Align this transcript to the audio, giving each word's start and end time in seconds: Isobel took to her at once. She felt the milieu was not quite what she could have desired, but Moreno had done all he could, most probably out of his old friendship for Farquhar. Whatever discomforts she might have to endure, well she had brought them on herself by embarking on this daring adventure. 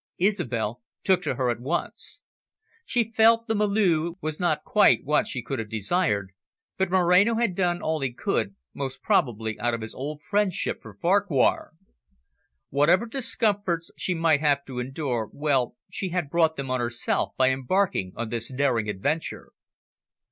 Isobel 0.17 0.81
took 1.03 1.21
to 1.21 1.35
her 1.35 1.51
at 1.51 1.59
once. 1.59 2.23
She 2.87 3.11
felt 3.11 3.47
the 3.47 3.53
milieu 3.53 4.13
was 4.19 4.39
not 4.39 4.63
quite 4.63 5.03
what 5.03 5.27
she 5.27 5.43
could 5.43 5.59
have 5.59 5.69
desired, 5.69 6.31
but 6.75 6.89
Moreno 6.89 7.35
had 7.35 7.53
done 7.53 7.83
all 7.83 7.99
he 8.01 8.11
could, 8.11 8.55
most 8.73 9.03
probably 9.03 9.59
out 9.59 9.75
of 9.75 9.81
his 9.81 9.93
old 9.93 10.23
friendship 10.23 10.81
for 10.81 10.95
Farquhar. 10.95 11.73
Whatever 12.71 13.05
discomforts 13.05 13.91
she 13.95 14.15
might 14.15 14.39
have 14.39 14.65
to 14.65 14.79
endure, 14.79 15.29
well 15.31 15.75
she 15.91 16.09
had 16.09 16.31
brought 16.31 16.55
them 16.55 16.71
on 16.71 16.79
herself 16.79 17.33
by 17.37 17.51
embarking 17.51 18.13
on 18.15 18.29
this 18.29 18.51
daring 18.51 18.89
adventure. 18.89 19.51